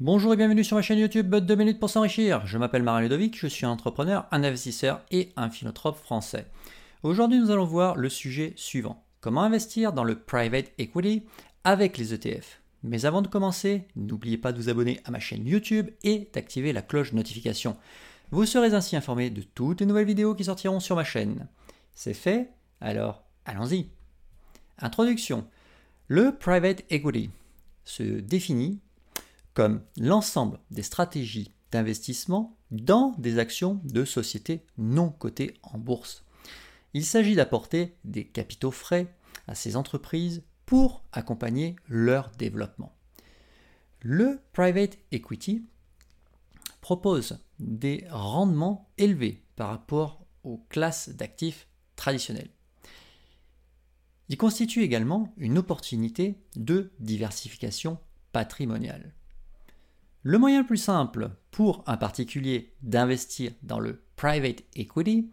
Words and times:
Bonjour 0.00 0.32
et 0.34 0.36
bienvenue 0.36 0.64
sur 0.64 0.76
ma 0.76 0.82
chaîne 0.82 0.98
YouTube 0.98 1.32
2 1.32 1.54
minutes 1.54 1.78
pour 1.78 1.88
s'enrichir. 1.88 2.44
Je 2.48 2.58
m'appelle 2.58 2.82
Marin 2.82 3.02
Ludovic, 3.02 3.38
je 3.38 3.46
suis 3.46 3.64
entrepreneur, 3.64 4.26
un 4.32 4.42
investisseur 4.42 5.00
et 5.12 5.30
un 5.36 5.48
philanthrope 5.50 5.96
français. 5.96 6.46
Aujourd'hui, 7.04 7.38
nous 7.38 7.52
allons 7.52 7.64
voir 7.64 7.94
le 7.94 8.08
sujet 8.08 8.54
suivant. 8.56 9.04
Comment 9.20 9.44
investir 9.44 9.92
dans 9.92 10.02
le 10.02 10.18
private 10.18 10.72
equity 10.78 11.22
avec 11.62 11.96
les 11.96 12.12
ETF. 12.12 12.60
Mais 12.82 13.06
avant 13.06 13.22
de 13.22 13.28
commencer, 13.28 13.86
n'oubliez 13.94 14.36
pas 14.36 14.50
de 14.50 14.58
vous 14.58 14.68
abonner 14.68 14.98
à 15.04 15.12
ma 15.12 15.20
chaîne 15.20 15.46
YouTube 15.46 15.90
et 16.02 16.28
d'activer 16.34 16.72
la 16.72 16.82
cloche 16.82 17.12
de 17.12 17.16
notification. 17.16 17.76
Vous 18.32 18.46
serez 18.46 18.74
ainsi 18.74 18.96
informé 18.96 19.30
de 19.30 19.42
toutes 19.42 19.78
les 19.78 19.86
nouvelles 19.86 20.06
vidéos 20.06 20.34
qui 20.34 20.42
sortiront 20.42 20.80
sur 20.80 20.96
ma 20.96 21.04
chaîne. 21.04 21.46
C'est 21.94 22.14
fait 22.14 22.50
Alors, 22.80 23.22
allons-y. 23.44 23.90
Introduction. 24.80 25.46
Le 26.08 26.36
private 26.36 26.82
equity 26.90 27.30
se 27.84 28.02
définit 28.02 28.80
comme 29.54 29.82
l'ensemble 29.96 30.60
des 30.70 30.82
stratégies 30.82 31.54
d'investissement 31.70 32.56
dans 32.70 33.14
des 33.18 33.38
actions 33.38 33.80
de 33.84 34.04
sociétés 34.04 34.66
non 34.78 35.10
cotées 35.10 35.54
en 35.62 35.78
bourse. 35.78 36.24
Il 36.92 37.04
s'agit 37.04 37.34
d'apporter 37.34 37.96
des 38.04 38.24
capitaux 38.24 38.70
frais 38.70 39.12
à 39.48 39.54
ces 39.54 39.76
entreprises 39.76 40.42
pour 40.66 41.04
accompagner 41.12 41.76
leur 41.88 42.30
développement. 42.30 42.94
Le 44.00 44.40
private 44.52 44.98
equity 45.12 45.64
propose 46.80 47.38
des 47.58 48.04
rendements 48.10 48.90
élevés 48.98 49.42
par 49.56 49.70
rapport 49.70 50.24
aux 50.42 50.58
classes 50.68 51.08
d'actifs 51.08 51.66
traditionnels. 51.96 52.50
Il 54.28 54.36
constitue 54.36 54.82
également 54.82 55.32
une 55.36 55.58
opportunité 55.58 56.38
de 56.56 56.92
diversification 57.00 57.98
patrimoniale. 58.32 59.14
Le 60.26 60.38
moyen 60.38 60.62
le 60.62 60.66
plus 60.66 60.78
simple 60.78 61.32
pour 61.50 61.84
un 61.86 61.98
particulier 61.98 62.72
d'investir 62.80 63.52
dans 63.62 63.78
le 63.78 64.02
private 64.16 64.62
equity 64.74 65.30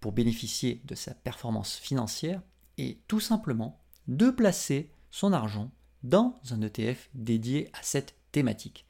pour 0.00 0.10
bénéficier 0.10 0.82
de 0.84 0.96
sa 0.96 1.14
performance 1.14 1.76
financière 1.76 2.42
est 2.76 2.98
tout 3.06 3.20
simplement 3.20 3.80
de 4.08 4.30
placer 4.30 4.90
son 5.12 5.32
argent 5.32 5.70
dans 6.02 6.34
un 6.50 6.60
ETF 6.60 7.08
dédié 7.14 7.70
à 7.72 7.78
cette 7.82 8.16
thématique. 8.32 8.84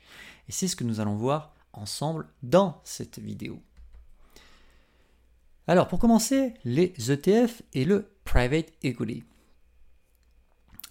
Et 0.49 0.53
c'est 0.53 0.69
ce 0.69 0.77
que 0.77 0.85
nous 0.85 1.01
allons 1.01 1.17
voir 1.17 1.55
ensemble 1.75 2.27
dans 2.43 2.81
cette 2.83 3.19
vidéo. 3.19 3.61
Alors 5.67 5.87
pour 5.87 5.99
commencer, 5.99 6.55
les 6.65 6.95
ETF 7.11 7.61
et 7.75 7.85
le 7.85 8.11
private 8.25 8.73
equity. 8.83 9.25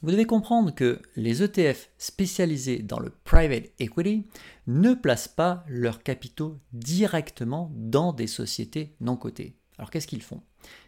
Vous 0.05 0.11
devez 0.11 0.25
comprendre 0.25 0.69
que 0.69 1.01
les 1.15 1.41
ETF 1.41 1.89
spécialisés 1.97 2.83
dans 2.83 2.99
le 2.99 3.09
private 3.09 3.71
equity 3.79 4.27
ne 4.67 4.93
placent 4.93 5.27
pas 5.27 5.63
leurs 5.67 6.03
capitaux 6.03 6.59
directement 6.73 7.71
dans 7.73 8.13
des 8.13 8.27
sociétés 8.27 8.95
non 9.01 9.17
cotées. 9.17 9.57
Alors 9.79 9.89
qu'est-ce 9.89 10.05
qu'ils 10.05 10.21
font? 10.21 10.43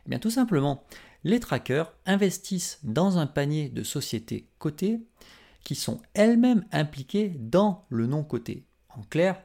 Eh 0.05 0.11
bien 0.11 0.19
tout 0.19 0.29
simplement, 0.29 0.83
les 1.23 1.39
trackers 1.39 1.91
investissent 2.05 2.77
dans 2.83 3.17
un 3.17 3.25
panier 3.25 3.69
de 3.69 3.81
sociétés 3.81 4.51
cotées 4.59 4.99
qui 5.63 5.73
sont 5.73 5.99
elles-mêmes 6.13 6.65
impliquées 6.71 7.29
dans 7.39 7.87
le 7.89 8.05
non 8.05 8.23
coté. 8.23 8.67
En 8.89 9.01
clair, 9.01 9.41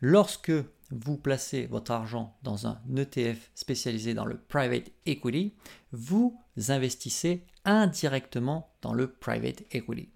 lorsque 0.00 0.50
vous 0.90 1.16
placez 1.16 1.66
votre 1.66 1.90
argent 1.90 2.36
dans 2.42 2.66
un 2.66 2.80
ETF 2.96 3.50
spécialisé 3.54 4.14
dans 4.14 4.24
le 4.24 4.38
private 4.38 4.90
equity, 5.04 5.54
vous 5.92 6.38
investissez 6.68 7.44
indirectement 7.64 8.70
dans 8.82 8.92
le 8.92 9.12
private 9.12 9.64
equity. 9.72 10.10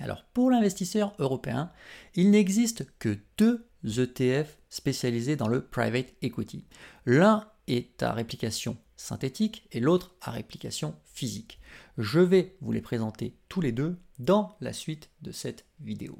Alors 0.00 0.24
pour 0.32 0.50
l'investisseur 0.50 1.14
européen, 1.18 1.70
il 2.14 2.30
n'existe 2.30 2.86
que 2.98 3.16
deux 3.38 3.68
ETF 3.84 4.58
spécialisés 4.68 5.36
dans 5.36 5.48
le 5.48 5.64
private 5.64 6.12
equity. 6.22 6.64
L'un 7.06 7.48
est 7.68 8.02
à 8.02 8.12
réplication 8.12 8.76
synthétique 8.96 9.66
et 9.72 9.80
l'autre 9.80 10.14
à 10.20 10.30
réplication 10.30 10.96
physique. 11.04 11.60
Je 11.98 12.20
vais 12.20 12.56
vous 12.60 12.72
les 12.72 12.80
présenter 12.80 13.36
tous 13.48 13.60
les 13.60 13.72
deux 13.72 13.96
dans 14.18 14.56
la 14.60 14.72
suite 14.72 15.10
de 15.22 15.32
cette 15.32 15.64
vidéo. 15.80 16.18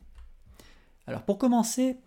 Alors 1.06 1.22
pour 1.22 1.38
commencer, 1.38 1.98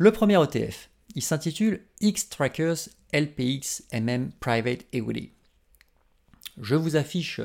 le 0.00 0.10
premier 0.12 0.42
ETF, 0.42 0.90
il 1.14 1.22
s'intitule 1.22 1.86
X-Trackers 2.00 2.88
LPX 3.12 3.84
MM 3.92 4.32
Private 4.40 4.86
Equity. 4.94 5.34
Je 6.58 6.74
vous 6.74 6.96
affiche 6.96 7.42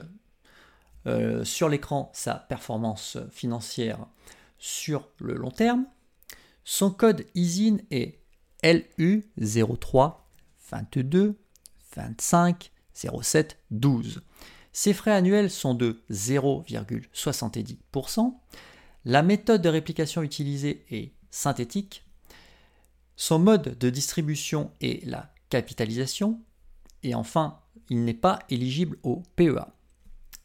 euh, 1.05 1.43
sur 1.43 1.67
l'écran 1.67 2.09
sa 2.13 2.35
performance 2.35 3.17
financière 3.29 4.07
sur 4.57 5.09
le 5.19 5.33
long 5.33 5.51
terme. 5.51 5.85
Son 6.63 6.91
code 6.91 7.25
ISIN 7.35 7.79
est 7.91 8.21
LU03 8.63 10.19
22 10.71 11.37
25 11.93 12.71
07 12.93 13.57
12. 13.71 14.21
Ses 14.71 14.93
frais 14.93 15.11
annuels 15.11 15.51
sont 15.51 15.73
de 15.73 16.01
0,70%. 16.09 18.33
La 19.03 19.23
méthode 19.23 19.61
de 19.61 19.67
réplication 19.67 20.23
utilisée 20.23 20.85
est 20.89 21.11
synthétique 21.31 22.04
son 23.15 23.39
mode 23.39 23.77
de 23.77 23.89
distribution 23.89 24.71
est 24.81 25.05
la 25.05 25.33
capitalisation. 25.49 26.41
Et 27.03 27.15
enfin, 27.15 27.59
il 27.89 28.03
n'est 28.03 28.13
pas 28.13 28.39
éligible 28.49 28.97
au 29.03 29.23
PEA. 29.35 29.67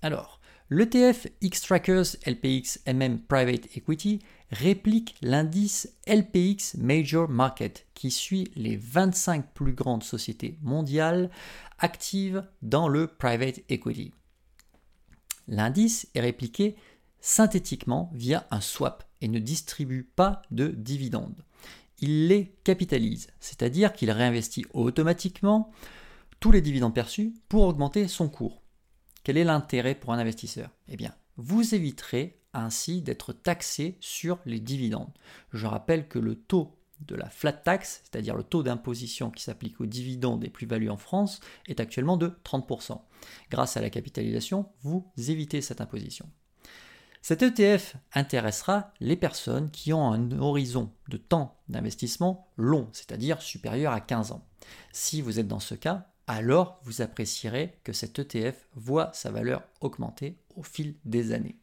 Alors, 0.03 0.41
l'ETF 0.70 1.26
X-Trackers 1.41 2.16
LPX 2.26 2.81
MM 2.86 3.20
Private 3.20 3.76
Equity 3.76 4.20
réplique 4.50 5.16
l'indice 5.20 5.97
LPX 6.06 6.76
Major 6.78 7.28
Market 7.28 7.86
qui 7.94 8.10
suit 8.10 8.50
les 8.56 8.76
25 8.76 9.52
plus 9.52 9.72
grandes 9.72 10.04
sociétés 10.04 10.58
mondiales 10.62 11.31
actives 11.78 12.47
dans 12.62 12.88
le 12.88 13.06
private 13.06 13.60
equity. 13.69 14.12
L'indice 15.48 16.08
est 16.14 16.20
répliqué 16.20 16.76
synthétiquement 17.20 18.10
via 18.14 18.47
un 18.50 18.60
swap 18.60 19.04
et 19.20 19.28
ne 19.28 19.38
distribue 19.38 20.04
pas 20.04 20.42
de 20.50 20.69
dividendes 20.69 21.44
il 22.00 22.28
les 22.28 22.55
capitalise, 22.65 23.28
c'est-à-dire 23.41 23.93
qu'il 23.93 24.11
réinvestit 24.11 24.65
automatiquement 24.72 25.71
tous 26.41 26.50
les 26.50 26.62
dividendes 26.62 26.94
perçus 26.94 27.34
pour 27.49 27.65
augmenter 27.65 28.09
son 28.09 28.28
cours. 28.28 28.62
Quel 29.22 29.37
est 29.37 29.44
l'intérêt 29.44 29.94
pour 29.94 30.12
un 30.12 30.19
investisseur? 30.19 30.71
Eh 30.88 30.97
bien, 30.97 31.15
vous 31.37 31.75
éviterez 31.75 32.41
ainsi 32.53 33.03
d'être 33.03 33.33
taxé 33.33 33.97
sur 34.00 34.38
les 34.47 34.61
dividendes. 34.61 35.12
Je 35.53 35.66
rappelle 35.66 36.09
que 36.09 36.19
le 36.19 36.34
taux 36.34 36.77
de 37.06 37.15
la 37.15 37.31
flat 37.31 37.53
tax, 37.53 38.03
c'est-à-dire 38.05 38.37
le 38.37 38.43
taux 38.43 38.62
d'imposition 38.62 39.31
qui 39.31 39.43
s'applique 39.43 39.81
aux 39.81 39.87
dividendes 39.87 40.44
et 40.44 40.50
plus-values 40.50 40.91
en 40.91 40.97
France, 40.97 41.41
est 41.67 41.81
actuellement 41.81 42.17
de 42.17 42.32
30%. 42.44 43.00
Grâce 43.50 43.77
à 43.77 43.81
la 43.81 43.91
capitalisation, 43.91 44.67
vous 44.82 45.11
évitez 45.17 45.61
cette 45.61 45.81
imposition. 45.81 46.28
Cet 47.22 47.42
ETF 47.42 47.97
intéressera 48.14 48.92
les 49.00 49.16
personnes 49.16 49.70
qui 49.70 49.92
ont 49.92 50.10
un 50.10 50.32
horizon 50.38 50.91
de 51.08 51.19
temps 51.19 51.60
d'investissement 51.69 52.50
long, 52.56 52.88
c'est-à-dire 52.92 53.42
supérieur 53.42 53.92
à 53.92 54.00
15 54.00 54.32
ans. 54.32 54.47
Si 54.92 55.20
vous 55.20 55.38
êtes 55.38 55.48
dans 55.48 55.60
ce 55.60 55.75
cas, 55.75 56.08
alors 56.26 56.81
vous 56.84 57.03
apprécierez 57.03 57.78
que 57.84 57.92
cet 57.92 58.19
ETF 58.19 58.66
voit 58.75 59.10
sa 59.12 59.31
valeur 59.31 59.62
augmenter 59.81 60.38
au 60.56 60.62
fil 60.62 60.94
des 61.04 61.32
années. 61.32 61.58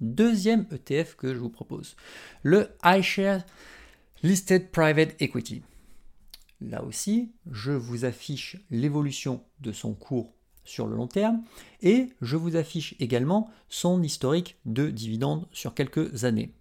Deuxième 0.00 0.66
ETF 0.72 1.16
que 1.16 1.34
je 1.34 1.38
vous 1.38 1.50
propose, 1.50 1.96
le 2.42 2.70
iShare 2.84 3.42
Listed 4.22 4.70
Private 4.70 5.14
Equity. 5.20 5.62
Là 6.60 6.82
aussi, 6.82 7.32
je 7.50 7.72
vous 7.72 8.06
affiche 8.06 8.56
l'évolution 8.70 9.44
de 9.60 9.72
son 9.72 9.92
cours 9.92 10.34
sur 10.64 10.86
le 10.86 10.96
long 10.96 11.06
terme 11.06 11.42
et 11.82 12.08
je 12.20 12.36
vous 12.36 12.56
affiche 12.56 12.94
également 13.00 13.50
son 13.68 14.02
historique 14.02 14.56
de 14.64 14.90
dividendes 14.90 15.46
sur 15.52 15.74
quelques 15.74 16.24
années. 16.24 16.52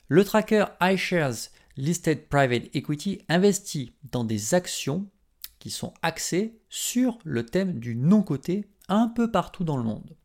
Le 0.10 0.26
tracker 0.26 0.66
iShares 0.82 1.52
Listed 1.78 2.28
Private 2.28 2.76
Equity 2.76 3.22
investit 3.30 3.94
dans 4.12 4.26
des 4.26 4.56
actions 4.56 5.08
qui 5.58 5.70
sont 5.70 5.94
axées 6.02 6.60
sur 6.68 7.18
le 7.24 7.46
thème 7.46 7.80
du 7.80 7.96
non-coté 7.96 8.68
un 8.90 9.08
peu 9.08 9.32
partout 9.32 9.64
dans 9.64 9.78
le 9.78 9.84
monde. 9.84 10.18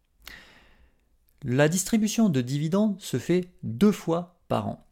La 1.44 1.68
distribution 1.68 2.30
de 2.30 2.40
dividendes 2.40 3.00
se 3.00 3.20
fait 3.20 3.52
deux 3.62 3.92
fois 3.92 4.40
par 4.48 4.66
an. 4.66 4.84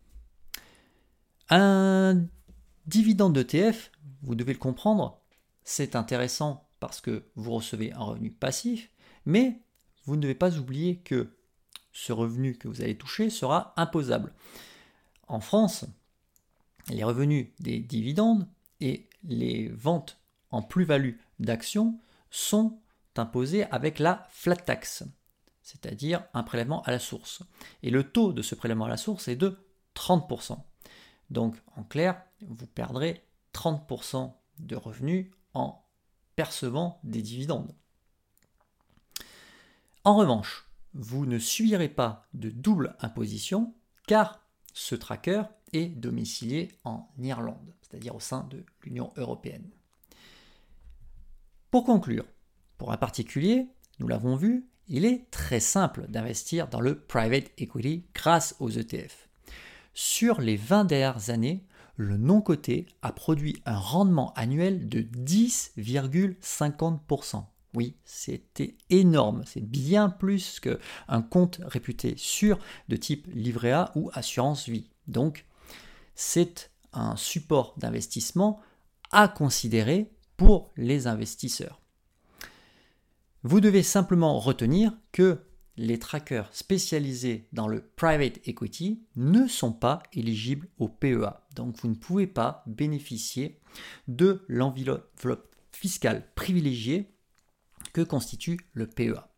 Un 1.51 2.25
dividende 2.87 3.33
d'ETF, 3.33 3.91
vous 4.23 4.37
devez 4.37 4.53
le 4.53 4.61
comprendre, 4.61 5.21
c'est 5.67 5.97
intéressant 5.97 6.69
parce 6.79 7.01
que 7.01 7.25
vous 7.35 7.53
recevez 7.53 7.93
un 7.93 8.05
revenu 8.05 8.31
passif, 8.31 8.89
mais 9.27 9.61
vous 10.05 10.15
ne 10.15 10.23
devez 10.23 10.37
pas 10.37 10.57
oublier 10.57 10.99
que 10.99 11.37
ce 11.93 12.13
revenu 12.13 12.57
que 12.57 12.69
vous 12.69 12.83
allez 12.83 12.97
toucher 12.97 13.31
sera 13.31 13.75
imposable. 13.77 14.33
En 15.27 15.41
France, 15.41 15.85
les 16.89 17.03
revenus 17.03 17.49
des 17.59 17.81
dividendes 17.81 18.49
et 18.81 19.09
les 19.25 19.69
ventes 19.69 20.19
en 20.51 20.63
plus-value 20.63 21.17
d'actions 21.41 21.99
sont 22.31 22.79
imposés 23.17 23.65
avec 23.65 23.99
la 23.99 24.29
flat 24.31 24.57
tax, 24.57 25.03
c'est-à-dire 25.63 26.23
un 26.33 26.45
prélèvement 26.45 26.83
à 26.83 26.93
la 26.93 27.01
source. 27.01 27.43
Et 27.83 27.91
le 27.91 28.05
taux 28.05 28.33
de 28.33 28.43
ce 28.43 28.55
prélèvement 28.55 28.85
à 28.85 28.91
la 28.91 28.97
source 28.97 29.27
est 29.27 29.37
de 29.37 29.59
30%. 29.97 30.59
Donc 31.31 31.57
en 31.75 31.83
clair, 31.83 32.23
vous 32.47 32.69
perdrez 32.69 33.25
30% 33.53 34.33
de 34.61 34.77
revenus 34.77 35.27
en 35.57 35.85
percevant 36.37 37.01
des 37.03 37.23
dividendes. 37.23 37.75
En 40.05 40.17
revanche, 40.17 40.69
vous 40.95 41.27
ne 41.27 41.39
subirez 41.39 41.89
pas 41.89 42.27
de 42.35 42.51
double 42.51 42.95
imposition 43.01 43.75
car 44.07 44.41
ce 44.73 44.95
tracker 44.95 45.43
est 45.73 45.89
domicilié 45.89 46.69
en 46.85 47.09
Irlande, 47.19 47.75
c'est-à-dire 47.83 48.15
au 48.15 48.21
sein 48.21 48.45
de 48.51 48.65
l'Union 48.83 49.13
européenne. 49.17 49.69
Pour 51.71 51.85
conclure, 51.85 52.27
pour 52.79 52.93
un 52.93 52.97
particulier, 52.97 53.67
nous 53.99 54.07
l'avons 54.07 54.37
vu, 54.37 54.69
il 54.89 55.05
est 55.05 55.31
très 55.31 55.61
simple 55.61 56.07
d'investir 56.09 56.69
dans 56.69 56.81
le 56.81 57.01
private 57.01 57.51
equity 57.59 58.05
grâce 58.15 58.55
aux 58.61 58.71
ETF. 58.71 59.29
Sur 59.95 60.41
les 60.41 60.57
20 60.57 60.85
dernières 60.85 61.31
années, 61.31 61.65
le 61.97 62.17
non-coté 62.17 62.87
a 63.03 63.13
produit 63.13 63.63
un 63.67 63.79
rendement 63.79 64.33
annuel 64.35 64.89
de 64.89 65.01
10,50%. 65.01 67.45
Oui, 67.75 67.97
c'était 68.05 68.77
énorme, 68.89 69.43
c'est 69.45 69.65
bien 69.65 70.09
plus 70.09 70.61
qu'un 70.61 71.23
compte 71.23 71.61
réputé 71.63 72.15
sûr 72.17 72.59
de 72.89 72.97
type 72.97 73.27
livret 73.35 73.73
A 73.73 73.93
ou 73.97 74.11
assurance 74.15 74.69
vie. 74.69 74.89
Donc, 75.09 75.47
c'est 76.15 76.71
un 76.93 77.17
support 77.17 77.75
d'investissement 77.77 78.61
à 79.11 79.27
considérer 79.29 80.13
pour 80.37 80.73
les 80.77 81.07
investisseurs. 81.07 81.81
Vous 83.43 83.61
devez 83.61 83.83
simplement 83.83 84.39
retenir 84.39 84.93
que 85.13 85.46
les 85.77 85.99
trackers 85.99 86.49
spécialisés 86.55 87.49
dans 87.53 87.69
le 87.69 87.83
private 87.97 88.47
equity 88.47 89.03
ne 89.17 89.47
sont 89.47 89.73
pas 89.73 90.03
éligibles 90.13 90.69
au 90.79 90.89
PEA. 90.89 91.43
Donc 91.55 91.77
vous 91.81 91.89
ne 91.89 91.95
pouvez 91.95 92.27
pas 92.27 92.63
bénéficier 92.67 93.61
de 94.09 94.45
l'enveloppe 94.49 95.55
fiscale 95.73 96.27
privilégiée 96.35 97.13
que 97.93 98.01
constitue 98.01 98.59
le 98.73 98.87
PEA. 98.87 99.29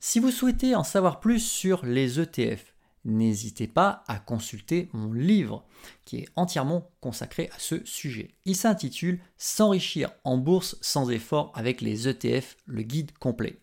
Si 0.00 0.18
vous 0.18 0.30
souhaitez 0.30 0.74
en 0.74 0.82
savoir 0.82 1.20
plus 1.20 1.40
sur 1.40 1.84
les 1.86 2.18
ETF, 2.18 2.74
n'hésitez 3.04 3.68
pas 3.68 4.02
à 4.08 4.18
consulter 4.18 4.88
mon 4.92 5.12
livre 5.12 5.64
qui 6.04 6.18
est 6.18 6.28
entièrement 6.36 6.90
consacré 7.00 7.50
à 7.54 7.58
ce 7.58 7.84
sujet. 7.84 8.34
Il 8.44 8.56
s'intitule 8.56 9.20
S'enrichir 9.36 10.10
en 10.24 10.38
bourse 10.38 10.76
sans 10.80 11.10
effort 11.10 11.52
avec 11.54 11.80
les 11.80 12.08
ETF, 12.08 12.56
le 12.66 12.82
guide 12.82 13.12
complet. 13.18 13.61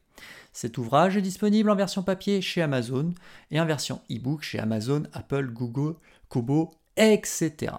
Cet 0.52 0.78
ouvrage 0.78 1.16
est 1.18 1.22
disponible 1.22 1.70
en 1.70 1.76
version 1.76 2.04
papier 2.04 2.42
chez 2.42 2.62
Amazon 2.62 3.14
et 3.52 3.60
en 3.60 3.66
version 3.66 4.02
e-book 4.12 4.42
chez 4.42 4.60
Amazon, 4.60 5.04
Apple, 5.14 5.52
Google, 5.52 5.96
Kobo, 6.28 6.72
etc. 6.98 7.74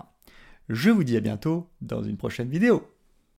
Je 0.69 0.91
vous 0.91 1.05
dis 1.05 1.17
à 1.17 1.21
bientôt 1.21 1.69
dans 1.81 2.03
une 2.03 2.17
prochaine 2.17 2.49
vidéo. 2.49 2.89